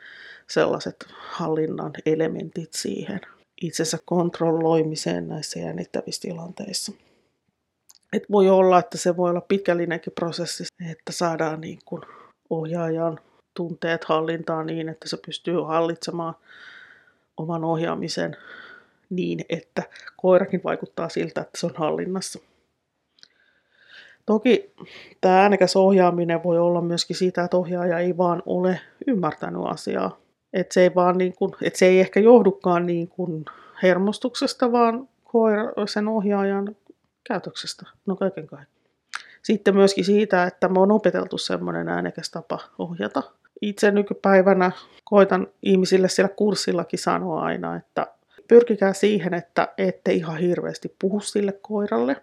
sellaiset 0.50 0.96
hallinnan 1.10 1.92
elementit 2.06 2.74
siihen 2.74 3.22
itsensä 3.62 3.98
kontrolloimiseen 4.06 5.28
näissä 5.28 5.60
jännittävissä 5.60 6.22
tilanteissa. 6.22 6.92
Et 8.14 8.24
voi 8.32 8.50
olla, 8.50 8.80
että 8.80 8.98
se 8.98 9.18
voi 9.18 9.30
olla 9.30 9.42
pitkällinenkin 9.42 10.14
prosessi, 10.14 10.64
että 10.92 11.12
saadaan 11.12 11.62
niin 11.62 11.80
kuin 11.86 12.02
ohjaajan 12.50 13.20
tunteet 13.54 14.04
hallintaan 14.04 14.66
niin, 14.66 14.90
että 14.90 15.10
se 15.10 15.18
pystyy 15.26 15.62
hallitsemaan 15.62 16.36
oman 17.38 17.64
ohjaamisen 17.64 18.38
niin, 19.10 19.46
että 19.50 19.84
koirakin 20.18 20.62
vaikuttaa 20.64 21.10
siltä, 21.10 21.42
että 21.42 21.60
se 21.60 21.66
on 21.66 21.76
hallinnassa. 21.76 22.40
Toki 24.26 24.74
tämä 25.22 25.42
äänekäs 25.42 25.76
ohjaaminen 25.76 26.44
voi 26.44 26.58
olla 26.60 26.82
myöskin 26.82 27.16
sitä, 27.16 27.44
että 27.44 27.58
ohjaaja 27.58 28.00
ei 28.00 28.18
vaan 28.18 28.44
ole 28.46 28.82
ymmärtänyt 29.08 29.62
asiaa. 29.66 30.18
Että 30.54 30.74
se, 30.74 30.82
ei 30.82 30.96
vaan 30.96 31.18
niin 31.18 31.34
kuin, 31.36 31.52
että 31.62 31.80
se 31.80 31.86
ei 31.86 32.00
ehkä 32.00 32.20
johdukaan 32.20 32.86
niin 32.86 33.08
kuin 33.08 33.46
hermostuksesta, 33.84 34.72
vaan 34.72 35.10
koira, 35.24 35.74
sen 35.88 36.08
ohjaajan 36.08 36.76
käytöksestä. 37.24 37.86
No 38.06 38.16
kaiken 38.16 38.48
kaikkiaan. 38.48 38.80
Sitten 39.44 39.76
myöskin 39.76 40.06
siitä, 40.06 40.44
että 40.44 40.68
me 40.68 40.80
on 40.80 40.92
opeteltu 40.92 41.38
semmoinen 41.38 41.90
äänekäs 41.90 42.30
tapa 42.30 42.60
ohjata. 42.80 43.24
Itse 43.62 43.92
nykypäivänä 43.92 44.72
koitan 45.04 45.48
ihmisille 45.62 46.10
siellä 46.10 46.34
kurssillakin 46.36 47.00
sanoa 47.00 47.42
aina, 47.42 47.76
että 47.76 48.08
pyrkikää 48.48 48.94
siihen, 48.94 49.34
että 49.34 49.68
ette 49.78 50.14
ihan 50.14 50.38
hirveästi 50.38 50.96
puhu 51.00 51.20
sille 51.20 51.52
koiralle. 51.52 52.16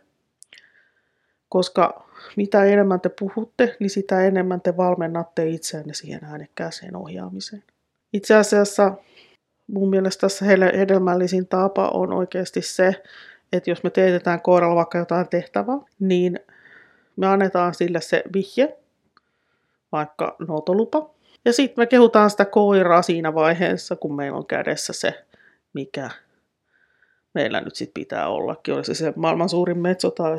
Koska 1.49 2.07
mitä 2.37 2.65
enemmän 2.65 3.01
te 3.01 3.11
puhutte, 3.21 3.77
niin 3.81 3.91
sitä 3.91 4.25
enemmän 4.25 4.61
te 4.61 4.77
valmennatte 4.77 5.49
itseänne 5.49 5.95
siihen 5.95 6.25
äänekkääseen 6.25 6.97
ohjaamiseen. 6.97 7.65
Itse 8.13 8.35
asiassa 8.35 8.93
mun 9.67 9.91
mielestä 9.91 10.21
tässä 10.21 10.45
hedelmällisin 10.79 11.49
tapa 11.49 11.89
on 11.89 12.13
oikeasti 12.13 12.63
se, 12.63 13.03
että 13.53 13.71
jos 13.71 13.83
me 13.83 13.91
teetetään 13.91 14.41
koiralla 14.41 14.75
vaikka 14.75 14.99
jotain 14.99 15.29
tehtävää, 15.29 15.79
niin 15.99 16.41
me 17.17 17.27
annetaan 17.27 17.75
sille 17.75 18.01
se 18.01 18.23
vihje, 18.35 18.77
vaikka 19.93 20.37
noutolupa. 20.49 21.11
Ja 21.45 21.53
sitten 21.53 21.83
me 21.83 21.87
kehutaan 21.87 22.31
sitä 22.31 22.45
koiraa 22.45 23.03
siinä 23.03 23.35
vaiheessa, 23.35 23.97
kun 23.97 24.17
meillä 24.17 24.39
on 24.39 24.47
kädessä 24.47 24.93
se, 24.93 25.25
mikä 25.73 26.11
meillä 27.35 27.61
nyt 27.61 27.75
sitten 27.75 28.03
pitää 28.03 28.29
ollakin. 28.29 28.75
Olisi 28.75 28.95
se 28.95 29.13
maailman 29.17 29.49
suurin 29.49 29.79
metso 29.79 30.11
tai, 30.11 30.39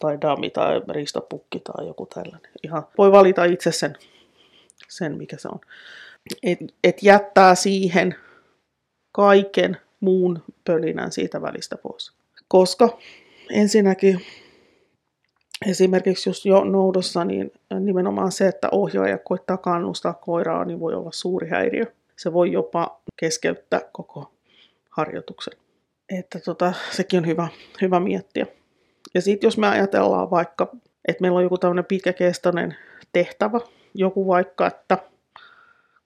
tai 0.00 0.20
dami 0.20 0.50
tai 0.50 0.80
ristapukki 0.88 1.60
tai 1.60 1.86
joku 1.86 2.06
tällainen. 2.06 2.52
Ihan 2.62 2.82
voi 2.98 3.12
valita 3.12 3.44
itse 3.44 3.72
sen, 3.72 3.96
sen 4.88 5.16
mikä 5.16 5.36
se 5.38 5.48
on. 5.48 5.60
Et, 6.42 6.58
et 6.84 7.02
jättää 7.02 7.54
siihen 7.54 8.14
kaiken 9.12 9.76
muun 10.00 10.42
pölinän 10.64 11.12
siitä 11.12 11.42
välistä 11.42 11.76
pois. 11.76 12.12
Koska 12.48 12.98
ensinnäkin 13.50 14.20
esimerkiksi 15.66 16.30
jos 16.30 16.46
jo 16.46 16.64
noudossa, 16.64 17.24
niin 17.24 17.52
nimenomaan 17.80 18.32
se, 18.32 18.48
että 18.48 18.68
ohjaaja 18.72 19.18
koittaa 19.18 19.56
kannustaa 19.56 20.12
koiraa, 20.14 20.64
niin 20.64 20.80
voi 20.80 20.94
olla 20.94 21.10
suuri 21.12 21.48
häiriö. 21.48 21.86
Se 22.16 22.32
voi 22.32 22.52
jopa 22.52 23.00
keskeyttää 23.16 23.80
koko 23.92 24.32
harjoituksen. 24.90 25.54
Että 26.18 26.40
tota, 26.40 26.72
sekin 26.90 27.18
on 27.18 27.26
hyvä, 27.26 27.48
hyvä 27.82 28.00
miettiä. 28.00 28.46
Ja 29.14 29.20
sitten 29.20 29.46
jos 29.46 29.58
me 29.58 29.68
ajatellaan 29.68 30.30
vaikka, 30.30 30.76
että 31.08 31.20
meillä 31.20 31.36
on 31.36 31.42
joku 31.42 31.58
tämmöinen 31.58 31.84
pitkäkestoinen 31.84 32.76
tehtävä, 33.12 33.60
joku 33.94 34.26
vaikka, 34.26 34.66
että 34.66 34.98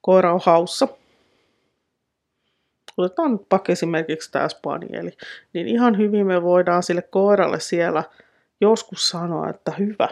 koira 0.05 0.35
on 0.35 0.41
haussa, 0.45 0.89
otetaan 2.97 3.33
nyt 3.33 3.47
vaikka 3.51 3.73
esimerkiksi 3.73 4.33
tämä 4.33 4.49
spanieli, 4.49 5.11
niin 5.53 5.69
ihan 5.69 5.99
hyvin 5.99 6.27
me 6.27 6.43
voidaan 6.43 6.83
sille 6.83 7.03
koiralle 7.03 7.61
siellä 7.61 8.05
joskus 8.61 9.09
sanoa, 9.09 9.51
että 9.51 9.73
hyvä, 9.79 10.09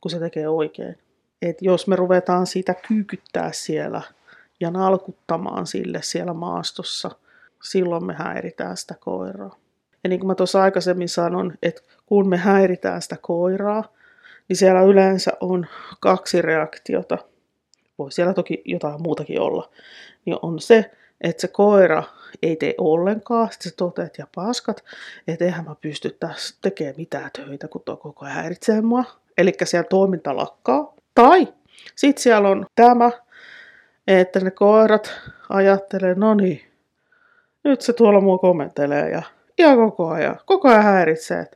kun 0.00 0.10
se 0.10 0.18
tekee 0.18 0.48
oikein. 0.48 0.98
Et 1.42 1.56
jos 1.60 1.86
me 1.86 1.96
ruvetaan 1.96 2.46
sitä 2.46 2.74
kyykyttää 2.74 3.52
siellä 3.52 4.02
ja 4.60 4.70
nalkuttamaan 4.70 5.66
sille 5.66 5.98
siellä 6.02 6.34
maastossa, 6.34 7.10
silloin 7.62 8.04
me 8.04 8.14
häiritään 8.14 8.76
sitä 8.76 8.94
koiraa. 9.00 9.56
Ja 10.04 10.08
niin 10.08 10.20
kuin 10.20 10.28
mä 10.28 10.34
tuossa 10.34 10.62
aikaisemmin 10.62 11.08
sanon, 11.08 11.54
että 11.62 11.82
kun 12.06 12.28
me 12.28 12.36
häiritään 12.36 13.02
sitä 13.02 13.16
koiraa, 13.20 13.84
niin 14.48 14.56
siellä 14.56 14.80
yleensä 14.82 15.32
on 15.40 15.66
kaksi 16.00 16.42
reaktiota. 16.42 17.18
Voi 18.00 18.12
siellä 18.12 18.34
toki 18.34 18.62
jotain 18.64 19.02
muutakin 19.02 19.40
olla. 19.40 19.70
Niin 20.24 20.36
on 20.42 20.60
se, 20.60 20.90
että 21.20 21.40
se 21.40 21.48
koira 21.48 22.02
ei 22.42 22.56
tee 22.56 22.74
ollenkaan, 22.78 23.48
sitten 23.52 23.70
se 23.70 23.76
toteat 23.76 24.18
ja 24.18 24.26
paskat, 24.34 24.84
että 25.28 25.44
eihän 25.44 25.64
mä 25.64 25.74
pysty 25.80 26.16
tässä 26.20 26.56
tekemään 26.62 26.94
mitään 26.96 27.30
töitä, 27.32 27.68
kun 27.68 27.82
tuo 27.84 27.96
koko 27.96 28.24
ajan 28.24 28.36
häiritsee 28.36 28.80
mua. 28.80 29.04
Eli 29.38 29.52
siellä 29.64 29.88
toiminta 29.88 30.36
lakkaa. 30.36 30.94
Tai 31.14 31.48
sitten 31.96 32.22
siellä 32.22 32.48
on 32.48 32.66
tämä, 32.74 33.10
että 34.06 34.40
ne 34.40 34.50
koirat 34.50 35.20
ajattelee, 35.48 36.14
no 36.14 36.34
niin, 36.34 36.60
nyt 37.64 37.80
se 37.80 37.92
tuolla 37.92 38.20
mua 38.20 38.38
komentelee 38.38 39.10
ja 39.10 39.22
ihan 39.58 39.76
koko 39.76 40.08
ajan, 40.08 40.40
koko 40.46 40.68
ajan 40.68 40.82
häiritsee. 40.82 41.46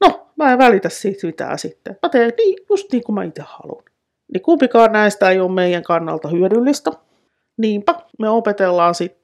No, 0.00 0.26
mä 0.36 0.52
en 0.52 0.58
välitä 0.58 0.88
siitä 0.88 1.26
mitään 1.26 1.58
sitten. 1.58 1.98
Mä 2.02 2.08
teen 2.08 2.32
niin, 2.38 2.66
just 2.70 2.92
niin 2.92 3.04
kuin 3.04 3.14
mä 3.14 3.24
itse 3.24 3.42
haluan. 3.46 3.84
Niin 4.32 4.42
kumpikaan 4.42 4.92
näistä 4.92 5.30
ei 5.30 5.40
ole 5.40 5.52
meidän 5.52 5.82
kannalta 5.82 6.28
hyödyllistä. 6.28 6.90
Niinpä 7.56 7.94
me 8.18 8.28
opetellaan 8.28 8.94
sit 8.94 9.16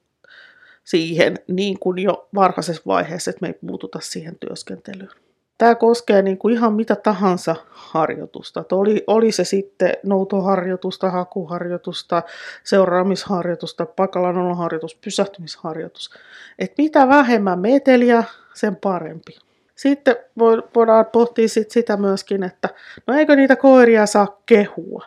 siihen 0.83 1.35
niin 1.47 1.79
kuin 1.79 1.99
jo 1.99 2.29
varhaisessa 2.35 2.83
vaiheessa, 2.85 3.29
että 3.29 3.41
me 3.41 3.47
ei 3.47 3.59
puututa 3.67 3.99
siihen 4.01 4.35
työskentelyyn. 4.39 5.09
Tämä 5.57 5.75
koskee 5.75 6.21
niin 6.21 6.37
kuin 6.37 6.53
ihan 6.53 6.73
mitä 6.73 6.95
tahansa 6.95 7.55
harjoitusta. 7.69 8.65
Oli, 8.71 9.03
oli 9.07 9.31
se 9.31 9.43
sitten 9.43 9.93
noutoharjoitusta, 10.03 11.09
hakuharjoitusta, 11.09 12.23
seuraamisharjoitusta, 12.63 13.85
paikallanoloharjoitus, 13.85 14.95
pysähtymisharjoitus. 14.95 16.09
Et 16.59 16.73
mitä 16.77 17.07
vähemmän 17.07 17.59
meteliä, 17.59 18.23
sen 18.53 18.75
parempi. 18.75 19.37
Sitten 19.75 20.15
voidaan 20.75 21.05
pohtia 21.05 21.47
sit 21.47 21.71
sitä 21.71 21.97
myöskin, 21.97 22.43
että 22.43 22.69
no 23.07 23.17
eikö 23.17 23.35
niitä 23.35 23.55
koiria 23.55 24.05
saa 24.05 24.41
kehua. 24.45 25.05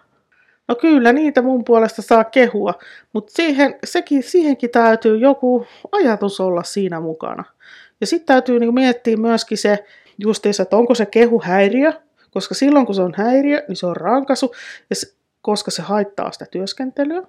No 0.68 0.74
kyllä, 0.74 1.12
niitä 1.12 1.42
mun 1.42 1.64
puolesta 1.64 2.02
saa 2.02 2.24
kehua, 2.24 2.74
mutta 3.12 3.32
siihen, 3.32 3.78
sekin, 3.84 4.22
siihenkin 4.22 4.70
täytyy 4.70 5.16
joku 5.16 5.66
ajatus 5.92 6.40
olla 6.40 6.62
siinä 6.62 7.00
mukana. 7.00 7.44
Ja 8.00 8.06
sitten 8.06 8.26
täytyy 8.26 8.58
niinku 8.58 8.72
miettiä 8.72 9.16
myöskin 9.16 9.58
se, 9.58 9.84
justiinsa, 10.18 10.62
että 10.62 10.76
onko 10.76 10.94
se 10.94 11.06
kehu 11.06 11.42
häiriö, 11.44 11.92
koska 12.30 12.54
silloin 12.54 12.86
kun 12.86 12.94
se 12.94 13.02
on 13.02 13.14
häiriö, 13.16 13.62
niin 13.68 13.76
se 13.76 13.86
on 13.86 13.96
rankasu, 13.96 14.54
ja 14.90 14.96
se, 14.96 15.14
koska 15.42 15.70
se 15.70 15.82
haittaa 15.82 16.32
sitä 16.32 16.46
työskentelyä. 16.50 17.22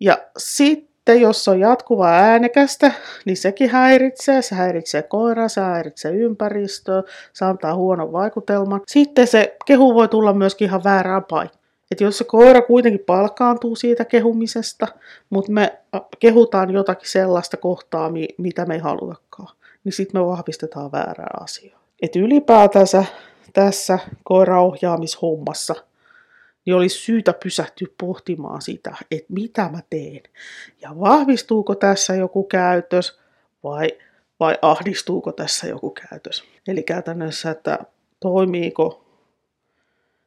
Ja 0.00 0.18
sitten 0.38 0.93
jos 1.12 1.48
on 1.48 1.60
jatkuvaa 1.60 2.12
äänekästä, 2.12 2.92
niin 3.24 3.36
sekin 3.36 3.70
häiritsee. 3.70 4.42
Se 4.42 4.54
häiritsee 4.54 5.02
koiraa, 5.02 5.48
se 5.48 5.60
häiritsee 5.60 6.12
ympäristöä, 6.12 7.02
se 7.32 7.44
antaa 7.44 7.74
huonon 7.74 8.12
vaikutelman. 8.12 8.80
Sitten 8.86 9.26
se 9.26 9.56
kehu 9.66 9.94
voi 9.94 10.08
tulla 10.08 10.32
myöskin 10.32 10.68
ihan 10.68 10.84
väärään 10.84 11.24
paikkaan. 11.24 11.64
Että 11.90 12.04
jos 12.04 12.18
se 12.18 12.24
koira 12.24 12.62
kuitenkin 12.62 13.04
palkaantuu 13.06 13.76
siitä 13.76 14.04
kehumisesta, 14.04 14.86
mutta 15.30 15.52
me 15.52 15.78
kehutaan 16.18 16.70
jotakin 16.70 17.10
sellaista 17.10 17.56
kohtaa, 17.56 18.10
mitä 18.38 18.66
me 18.66 18.74
ei 18.74 18.80
halutakaan, 18.80 19.56
niin 19.84 19.92
sitten 19.92 20.20
me 20.20 20.26
vahvistetaan 20.26 20.92
väärää 20.92 21.34
asiaa. 21.40 21.80
Et 22.02 22.16
ylipäätänsä 22.16 23.04
tässä 23.52 23.98
koiraohjaamishommassa 24.22 25.74
niin 26.66 26.76
olisi 26.76 26.98
syytä 26.98 27.32
pysähtyä 27.32 27.88
pohtimaan 28.00 28.62
sitä, 28.62 28.96
että 29.10 29.32
mitä 29.32 29.68
mä 29.68 29.80
teen. 29.90 30.22
Ja 30.82 30.90
vahvistuuko 31.00 31.74
tässä 31.74 32.14
joku 32.14 32.44
käytös 32.44 33.20
vai, 33.64 33.88
vai 34.40 34.58
ahdistuuko 34.62 35.32
tässä 35.32 35.66
joku 35.66 35.90
käytös. 35.90 36.44
Eli 36.68 36.82
käytännössä, 36.82 37.50
että 37.50 37.78
toimiiko 38.20 39.04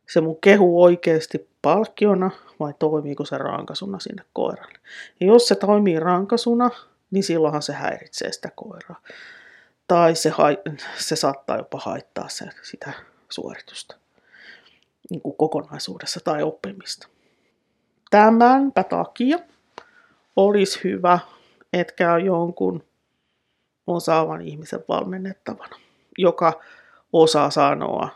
se 0.10 0.22
mun 0.22 0.38
kehu 0.42 0.84
oikeasti 0.84 1.50
palkkiona 1.62 2.32
vai 2.60 2.74
toimiiko 2.80 3.26
se 3.26 3.38
rankasuna 3.38 4.00
sinne 4.00 4.24
koiralle. 4.34 4.80
Ja 5.20 5.28
jos 5.28 5.48
se 5.48 5.56
toimii 5.56 6.00
rankasuna, 6.00 6.70
niin 7.12 7.24
silloinhan 7.24 7.62
se 7.62 7.74
häiritsee 7.74 8.32
sitä 8.32 8.52
koiraa. 8.56 9.02
Tai 9.88 10.16
se, 10.16 10.34
se 10.98 11.16
saattaa 11.16 11.58
jopa 11.58 11.80
haittaa 11.80 12.30
se, 12.30 12.46
sitä 12.62 12.92
suoritusta 13.30 13.96
niin 15.10 15.22
kuin 15.22 15.38
kokonaisuudessa 15.38 16.20
tai 16.24 16.44
oppimista. 16.44 17.08
Tämänpä 18.10 18.84
takia 18.84 19.40
olisi 20.36 20.80
hyvä, 20.84 21.20
että 21.74 21.94
käy 21.94 22.20
jonkun 22.20 22.84
osaavan 23.88 24.42
ihmisen 24.42 24.84
valmennettavana, 24.88 25.76
joka 26.18 26.62
osaa 27.14 27.50
sanoa 27.50 28.10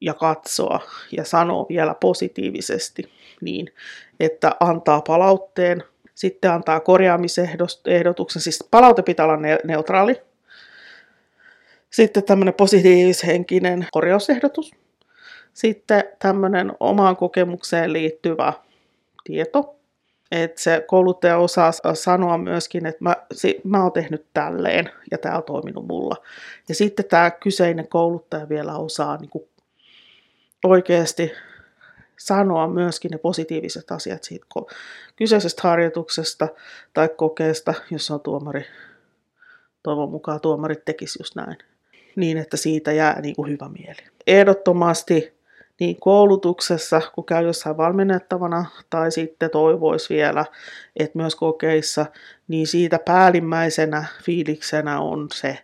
ja 0.00 0.14
katsoa 0.14 0.80
ja 1.16 1.24
sanoa 1.24 1.66
vielä 1.68 1.94
positiivisesti 1.94 3.12
niin, 3.40 3.74
että 4.20 4.56
antaa 4.60 5.02
palautteen, 5.06 5.84
sitten 6.14 6.52
antaa 6.52 6.80
korjaamisehdotuksen, 6.80 8.42
siis 8.42 8.64
palaute 8.70 9.02
pitää 9.02 9.26
olla 9.26 9.38
neutraali, 9.64 10.22
sitten 11.90 12.24
tämmöinen 12.24 12.54
positiivishenkinen 12.54 13.86
korjausehdotus, 13.92 14.72
sitten 15.58 16.04
tämmöinen 16.18 16.72
omaan 16.80 17.16
kokemukseen 17.16 17.92
liittyvä 17.92 18.52
tieto, 19.24 19.76
että 20.32 20.62
se 20.62 20.84
kouluttaja 20.86 21.38
osaa 21.38 21.72
sanoa 21.94 22.38
myöskin, 22.38 22.86
että 22.86 23.04
mä, 23.04 23.16
mä 23.64 23.82
oon 23.82 23.92
tehnyt 23.92 24.26
tälleen 24.34 24.90
ja 25.10 25.18
tämä 25.18 25.36
on 25.36 25.42
toiminut 25.42 25.86
mulla. 25.86 26.16
Ja 26.68 26.74
sitten 26.74 27.04
tämä 27.04 27.30
kyseinen 27.30 27.88
kouluttaja 27.88 28.48
vielä 28.48 28.76
osaa 28.76 29.16
niin 29.16 29.30
kuin 29.30 29.48
oikeasti 30.64 31.32
sanoa 32.16 32.68
myöskin 32.68 33.10
ne 33.10 33.18
positiiviset 33.18 33.90
asiat 33.90 34.24
siitä 34.24 34.46
kyseisestä 35.16 35.62
harjoituksesta 35.68 36.48
tai 36.94 37.08
kokeesta, 37.16 37.74
jos 37.90 38.10
on 38.10 38.20
tuomari. 38.20 38.64
Toivon 39.82 40.10
mukaan 40.10 40.40
tuomarit 40.40 40.84
tekisi 40.84 41.18
just 41.20 41.34
näin. 41.34 41.58
Niin, 42.16 42.38
että 42.38 42.56
siitä 42.56 42.92
jää 42.92 43.20
niin 43.20 43.36
kuin 43.36 43.52
hyvä 43.52 43.68
mieli. 43.68 44.02
Ehdottomasti 44.26 45.37
niin 45.80 46.00
koulutuksessa, 46.00 47.00
kun 47.14 47.24
käy 47.24 47.46
jossain 47.46 47.76
valmennettavana, 47.76 48.64
tai 48.90 49.12
sitten 49.12 49.50
toivoisi 49.50 50.14
vielä, 50.14 50.44
että 50.96 51.18
myös 51.18 51.34
kokeissa, 51.34 52.06
niin 52.48 52.66
siitä 52.66 52.98
päällimmäisenä 52.98 54.04
fiiliksenä 54.22 55.00
on 55.00 55.28
se, 55.34 55.58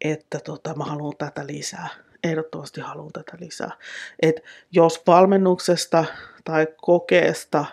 että 0.00 0.40
tota, 0.44 0.74
mä 0.74 0.84
haluan 0.84 1.16
tätä 1.18 1.46
lisää 1.46 1.88
ehdottomasti 2.24 2.80
haluan 2.80 3.12
tätä 3.12 3.36
lisää. 3.40 3.70
Et 4.22 4.44
jos 4.72 5.02
valmennuksesta 5.06 6.04
tai 6.44 6.66
kokeesta 6.76 7.64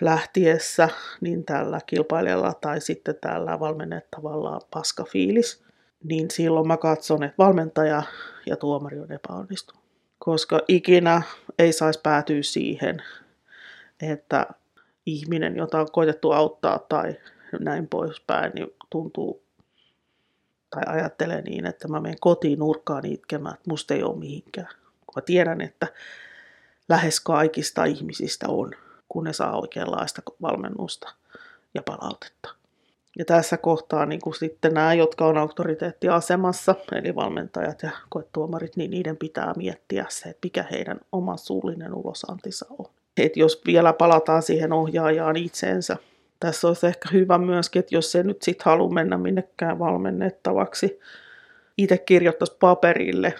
lähtiessä, 0.00 0.88
niin 1.20 1.44
tällä 1.44 1.80
kilpailijalla 1.86 2.54
tai 2.54 2.80
sitten 2.80 3.14
tällä 3.20 3.60
valmennettavalla 3.60 4.60
paska 4.70 5.04
fiilis, 5.04 5.62
niin 6.04 6.30
silloin 6.30 6.66
mä 6.66 6.76
katson, 6.76 7.22
että 7.22 7.38
valmentaja 7.38 8.02
ja 8.46 8.56
tuomari 8.56 9.00
on 9.00 9.12
epäonnistunut. 9.12 9.79
Koska 10.24 10.60
ikinä 10.68 11.22
ei 11.58 11.72
saisi 11.72 12.00
päätyä 12.02 12.42
siihen, 12.42 13.02
että 14.02 14.46
ihminen, 15.06 15.56
jota 15.56 15.80
on 15.80 15.90
koitettu 15.92 16.32
auttaa 16.32 16.78
tai 16.78 17.16
näin 17.60 17.88
poispäin, 17.88 18.52
niin 18.54 18.66
tuntuu 18.90 19.42
tai 20.70 20.82
ajattelee 20.86 21.42
niin, 21.42 21.66
että 21.66 21.88
mä 21.88 22.00
menen 22.00 22.20
kotiin 22.20 22.58
nurkkaan 22.58 23.06
itkemään, 23.06 23.54
että 23.54 23.70
musta 23.70 23.94
ei 23.94 24.02
ole 24.02 24.18
mihinkään. 24.18 24.68
Kun 25.06 25.14
mä 25.16 25.22
tiedän, 25.22 25.60
että 25.60 25.86
lähes 26.88 27.20
kaikista 27.20 27.84
ihmisistä 27.84 28.48
on, 28.48 28.72
kun 29.08 29.24
ne 29.24 29.32
saa 29.32 29.60
oikeanlaista 29.60 30.22
valmennusta 30.42 31.12
ja 31.74 31.82
palautetta. 31.82 32.59
Ja 33.18 33.24
tässä 33.24 33.56
kohtaa 33.56 34.06
niin 34.06 34.20
kuin 34.20 34.34
sitten 34.34 34.74
nämä, 34.74 34.94
jotka 34.94 35.26
on 35.26 35.38
auktoriteettiasemassa, 35.38 36.74
eli 36.92 37.14
valmentajat 37.14 37.82
ja 37.82 37.90
koetuomarit, 38.08 38.76
niin 38.76 38.90
niiden 38.90 39.16
pitää 39.16 39.52
miettiä 39.56 40.06
se, 40.08 40.28
että 40.28 40.46
mikä 40.46 40.64
heidän 40.70 41.00
oma 41.12 41.36
suullinen 41.36 41.94
ulosantinsa 41.94 42.66
on. 42.78 42.86
Et 43.16 43.36
jos 43.36 43.62
vielä 43.66 43.92
palataan 43.92 44.42
siihen 44.42 44.72
ohjaajaan 44.72 45.36
itseensä, 45.36 45.96
tässä 46.40 46.68
olisi 46.68 46.86
ehkä 46.86 47.08
hyvä 47.12 47.38
myöskin, 47.38 47.80
että 47.80 47.94
jos 47.94 48.12
se 48.12 48.22
nyt 48.22 48.42
sitten 48.42 48.64
halua 48.64 48.90
mennä 48.90 49.16
minnekään 49.16 49.78
valmennettavaksi, 49.78 51.00
itse 51.78 51.98
kirjoittaisi 51.98 52.56
paperille 52.60 53.34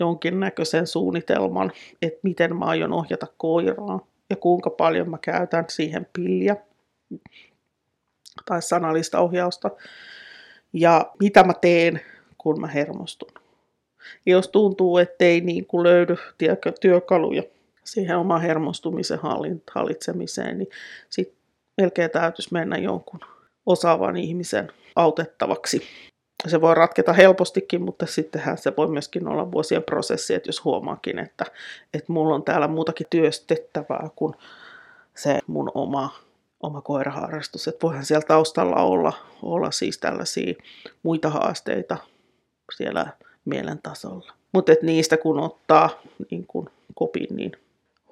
jonkinnäköisen 0.00 0.86
suunnitelman, 0.86 1.72
että 2.02 2.20
miten 2.22 2.56
mä 2.56 2.64
aion 2.64 2.92
ohjata 2.92 3.26
koiraa 3.36 4.06
ja 4.30 4.36
kuinka 4.36 4.70
paljon 4.70 5.10
mä 5.10 5.18
käytän 5.18 5.64
siihen 5.68 6.06
pilliä 6.12 6.56
tai 8.44 8.62
sanallista 8.62 9.20
ohjausta 9.20 9.70
ja 10.72 11.12
mitä 11.20 11.44
mä 11.44 11.54
teen, 11.54 12.00
kun 12.38 12.60
mä 12.60 12.66
hermostun. 12.66 13.32
Ja 14.26 14.32
jos 14.32 14.48
tuntuu, 14.48 14.98
ettei 14.98 15.40
niin 15.40 15.66
kuin 15.66 15.82
löydy 15.82 16.16
työkaluja 16.80 17.42
siihen 17.84 18.18
oman 18.18 18.40
hermostumisen 18.40 19.18
hallitsemiseen, 19.74 20.58
niin 20.58 20.68
sitten 21.10 21.36
melkein 21.80 22.10
täytyisi 22.10 22.48
mennä 22.52 22.76
jonkun 22.76 23.20
osaavan 23.66 24.16
ihmisen 24.16 24.72
autettavaksi. 24.96 25.82
se 26.48 26.60
voi 26.60 26.74
ratketa 26.74 27.12
helpostikin, 27.12 27.82
mutta 27.82 28.06
sittenhän 28.06 28.58
se 28.58 28.72
voi 28.76 28.88
myöskin 28.88 29.28
olla 29.28 29.52
vuosien 29.52 29.82
prosessi, 29.82 30.34
että 30.34 30.48
jos 30.48 30.64
huomaakin, 30.64 31.18
että, 31.18 31.44
että 31.94 32.12
mulla 32.12 32.34
on 32.34 32.44
täällä 32.44 32.68
muutakin 32.68 33.06
työstettävää 33.10 34.08
kuin 34.16 34.34
se 35.14 35.38
mun 35.46 35.70
oma, 35.74 36.14
oma 36.62 36.80
koiraharrastus. 36.80 37.68
Että 37.68 37.86
voihan 37.86 38.04
siellä 38.04 38.26
taustalla 38.26 38.76
olla, 38.76 39.12
olla 39.42 39.70
siis 39.70 39.98
tällaisia 39.98 40.54
muita 41.02 41.30
haasteita 41.30 41.96
siellä 42.76 43.06
mielen 43.44 43.80
tasolla. 43.82 44.32
Mutta 44.52 44.72
niistä 44.82 45.16
kun 45.16 45.40
ottaa 45.40 45.90
niin 46.30 46.46
kun 46.46 46.70
kopin, 46.94 47.36
niin 47.36 47.52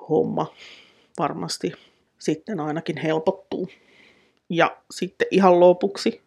homma 0.09 0.55
varmasti 1.19 1.73
sitten 2.19 2.61
ainakin 2.61 2.97
helpottuu. 2.97 3.69
Ja 4.49 4.77
sitten 4.91 5.29
ihan 5.31 5.61
lopuksi 5.61 6.23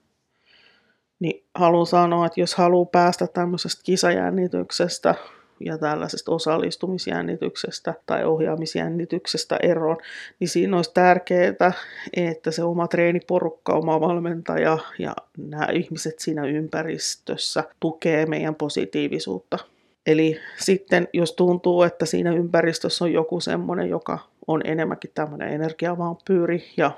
niin 1.19 1.45
haluan 1.55 1.85
sanoa, 1.85 2.25
että 2.25 2.39
jos 2.39 2.55
haluaa 2.55 2.85
päästä 2.85 3.27
tämmöisestä 3.27 3.81
kisajännityksestä 3.85 5.15
ja 5.59 5.77
tällaisesta 5.77 6.31
osallistumisjännityksestä 6.31 7.93
tai 8.05 8.25
ohjaamisjännityksestä 8.25 9.59
eroon, 9.63 9.97
niin 10.39 10.49
siinä 10.49 10.75
olisi 10.75 10.91
tärkeää, 10.93 11.73
että 12.13 12.51
se 12.51 12.63
oma 12.63 12.87
treeniporukka, 12.87 13.73
oma 13.73 14.01
valmentaja 14.01 14.77
ja 14.99 15.15
nämä 15.37 15.67
ihmiset 15.73 16.19
siinä 16.19 16.45
ympäristössä 16.45 17.63
tukee 17.79 18.25
meidän 18.25 18.55
positiivisuutta. 18.55 19.57
Eli 20.05 20.39
sitten 20.59 21.07
jos 21.13 21.33
tuntuu, 21.33 21.83
että 21.83 22.05
siinä 22.05 22.31
ympäristössä 22.31 23.05
on 23.05 23.13
joku 23.13 23.39
semmoinen, 23.39 23.89
joka 23.89 24.19
on 24.47 24.61
enemmänkin 24.65 25.11
tämmöinen 25.15 25.49
energiavampyyri 25.49 26.63
ja 26.77 26.91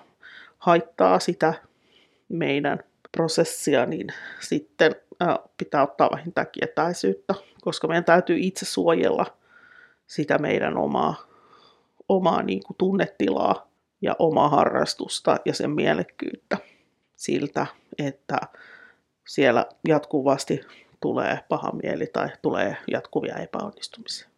haittaa 0.58 1.20
sitä 1.20 1.54
meidän 2.30 2.80
prosessia, 3.16 3.86
niin 3.86 4.08
sitten 4.40 4.96
pitää 5.58 5.84
ottaa 5.84 6.12
vähintäänkin 6.12 6.64
etäisyyttä, 6.64 7.34
koska 7.62 7.88
meidän 7.88 8.04
täytyy 8.04 8.38
itse 8.40 8.66
suojella 8.66 9.26
sitä 10.08 10.38
meidän 10.38 10.78
omaa, 10.78 11.16
omaa 12.10 12.44
niin 12.44 12.64
kuin 12.64 12.78
tunnetilaa 12.78 13.68
ja 14.02 14.16
omaa 14.20 14.50
harrastusta 14.50 15.38
ja 15.46 15.54
sen 15.54 15.72
mielekkyyttä 15.72 16.58
siltä, 17.16 17.68
että 17.98 18.38
siellä 19.28 19.66
jatkuvasti 19.88 20.62
tulee 21.02 21.40
paha 21.50 21.72
mieli 21.72 22.08
tai 22.08 22.30
tulee 22.42 22.78
jatkuvia 22.92 23.36
epäonnistumisia. 23.36 24.30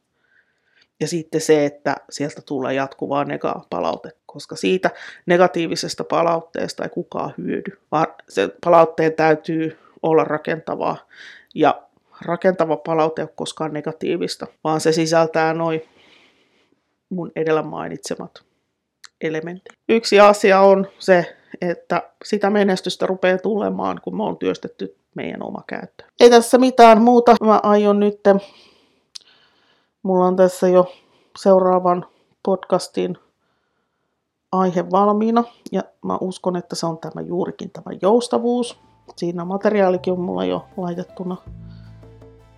Ja 0.99 1.07
sitten 1.07 1.41
se, 1.41 1.65
että 1.65 1.95
sieltä 2.09 2.41
tulee 2.41 2.73
jatkuvaa 2.73 3.23
nega 3.23 3.65
palautetta, 3.69 4.21
koska 4.38 4.56
siitä 4.56 4.91
negatiivisesta 5.26 6.04
palautteesta 6.04 6.84
ei 6.84 6.89
kukaan 6.89 7.34
hyödy, 7.38 7.78
vaan 7.91 8.08
se 8.30 8.50
palautteen 8.65 9.13
täytyy 9.13 9.78
olla 10.02 10.23
rakentavaa. 10.23 10.97
Ja 11.56 11.82
rakentava 12.26 12.78
palaute 12.78 13.21
ei 13.21 13.23
ole 13.23 13.34
koskaan 13.36 13.73
negatiivista, 13.73 14.47
vaan 14.63 14.82
se 14.82 14.91
sisältää 14.91 15.54
noin 15.54 15.82
mun 17.10 17.32
edellä 17.36 17.63
mainitsemat 17.63 18.43
elementit. 19.21 19.73
Yksi 19.89 20.19
asia 20.19 20.60
on 20.60 20.88
se, 21.00 21.38
että 21.62 22.10
sitä 22.26 22.50
menestystä 22.50 23.06
rupeaa 23.06 23.38
tulemaan, 23.38 24.00
kun 24.04 24.17
me 24.17 24.23
on 24.23 24.38
työstetty 24.38 24.95
meidän 25.15 25.43
oma 25.43 25.63
käyttö. 25.67 26.04
Ei 26.19 26.30
tässä 26.30 26.58
mitään 26.58 27.02
muuta. 27.02 27.36
Mä 27.45 27.60
aion 27.63 28.00
nyt 28.00 28.19
Mulla 30.04 30.26
on 30.26 30.36
tässä 30.36 30.67
jo 30.67 30.93
seuraavan 31.38 32.06
podcastin 32.43 33.17
aihe 34.51 34.91
valmiina 34.91 35.43
ja 35.71 35.83
mä 36.05 36.17
uskon, 36.21 36.55
että 36.55 36.75
se 36.75 36.86
on 36.86 36.97
tämä 36.97 37.21
juurikin 37.21 37.71
tämä 37.71 37.97
joustavuus. 38.01 38.79
Siinä 39.15 39.45
materiaalikin 39.45 40.13
on 40.13 40.19
mulla 40.19 40.45
jo 40.45 40.65
laitettuna. 40.77 41.38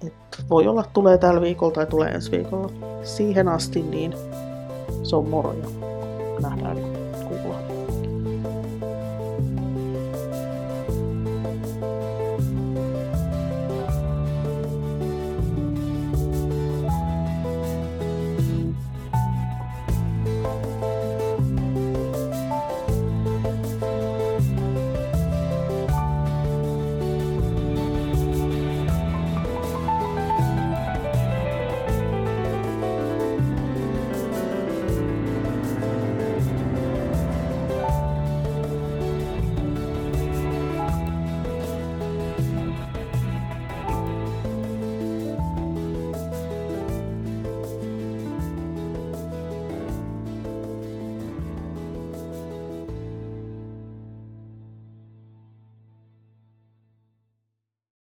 Et 0.08 0.45
voi 0.49 0.67
olla, 0.67 0.84
tulee 0.93 1.17
tällä 1.17 1.41
viikolla 1.41 1.73
tai 1.73 1.86
tulee 1.86 2.10
ensi 2.10 2.32
viikolla. 2.32 2.69
Siihen 3.04 3.47
asti 3.47 3.82
niin 3.82 4.13
se 5.04 5.15
on 5.15 5.30
moro 5.30 5.54
ja 5.54 5.67
nähdään 6.41 6.78